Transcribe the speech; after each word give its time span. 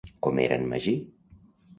Com 0.27 0.39
era 0.45 0.55
en 0.61 0.65
Magí? 0.71 0.93